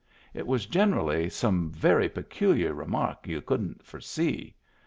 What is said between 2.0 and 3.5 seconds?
peculiar remark y'u